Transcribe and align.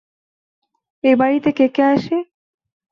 এই 1.03 1.15
বাড়িতে 1.15 1.49
কে 1.57 1.65
কে 1.75 1.83
আসে? 1.93 2.17